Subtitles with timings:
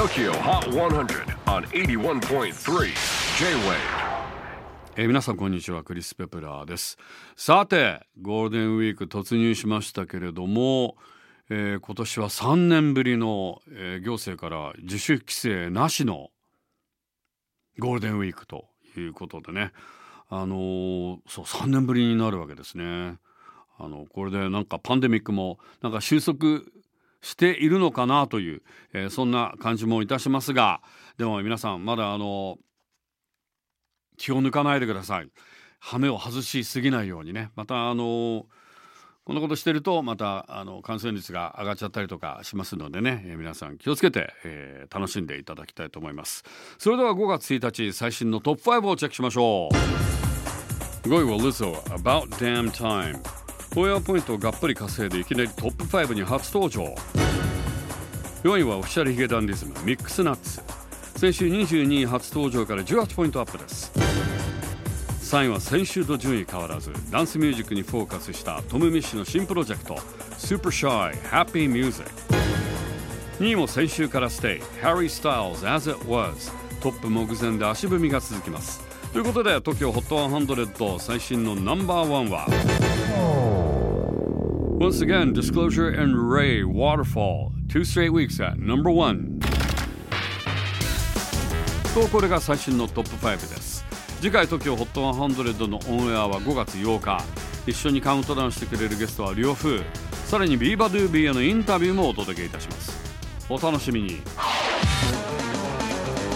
[0.00, 2.86] TOKYO HOT 100 on 81.3
[3.38, 3.76] J-WAVE
[4.96, 6.96] えー皆さんこんにちはクリス・ペプラーです。
[7.36, 10.96] さてゴールデンウィーク突入しましたけれども、
[11.50, 16.30] えー今年は3年ぶりの、えー行政から自主規制なしの
[17.78, 18.64] ゴールデンウィークと
[18.96, 19.72] いうことでね。
[20.30, 23.18] あのーそう3年ぶりになるわけですね。
[23.78, 26.62] あのこれでなんかパンデミックもなんか収束
[27.22, 30.80] しているのかなという、えーそんな感じもいたしますが
[31.18, 32.58] でも皆さんまだあの
[34.16, 35.28] 気を抜かないでください。
[35.78, 37.50] 羽目を外しすぎないようにね。
[37.56, 38.46] またあの
[39.24, 46.44] こんなことしてるとまたあの感染率が上がっちゃったりとかしますのでね、えー皆さん気をつけて、えー楽しんでいただきたいと思います。
[46.78, 51.08] それでは5月1日最新のトップ5をチェックしましょう。
[51.08, 53.39] 5位はリゾ About Damn Time
[53.74, 56.94] ホイヤーポイントをがっぷり稼いでいきなりトップ5に初登場。
[58.42, 60.60] 4位はオフィシャルヒゲダンディズムミックスナッツ。
[61.16, 63.92] 先週22位初登場から18ポイントアップです。
[65.30, 69.94] 3位は先週と順位変わらずダンスミュージックにフォーカスしたトム・ミッシュの新プロジェクト
[70.36, 72.10] Super Shy Happy Music
[73.38, 78.80] 2位も先週からステイ Harry Styles As It Was トップ目前で足踏みが続きます。
[79.12, 83.59] ということで TOKYOHOT100 最新のナンバーワンは？
[84.80, 89.38] Once again, Disclosure and RAYE, Waterfall Two straight weeks at number one
[91.94, 93.84] とこれが最新のトップ5です
[94.22, 97.22] 次回 TOKYOHOT100 のオンエアは5月8日
[97.66, 99.84] 一緒にカウントダウンしてくれるゲストはリオフー
[100.24, 102.98] さらにビーバドゥービーへのインタビューもお届けいたします
[103.50, 104.22] お楽しみに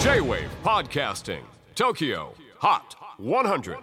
[0.00, 1.40] J-WAVE PODCASTING
[1.74, 2.80] TOKYO HOT
[3.18, 3.78] 100